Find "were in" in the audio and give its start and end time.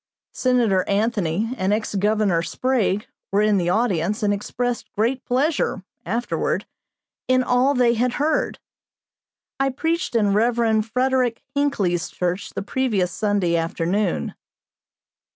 3.31-3.57